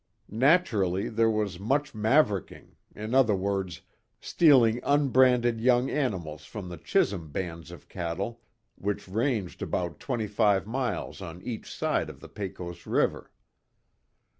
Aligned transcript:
Naturally 0.39 1.09
there 1.09 1.29
was 1.29 1.59
much 1.59 1.93
mavericking, 1.93 2.75
in 2.95 3.13
other 3.13 3.35
words, 3.35 3.81
stealing 4.19 4.79
unbranded 4.81 5.61
young 5.61 5.91
animals 5.91 6.43
from 6.43 6.69
the 6.69 6.77
Chisum 6.79 7.31
bands 7.31 7.69
of 7.69 7.87
cattle, 7.87 8.41
which 8.77 9.07
ranged 9.07 9.61
about 9.61 9.99
twenty 9.99 10.25
five 10.25 10.65
miles 10.65 11.21
on 11.21 11.39
each 11.43 11.71
side 11.71 12.09
of 12.09 12.19
the 12.19 12.29
Pecos 12.29 12.87
river. 12.87 13.31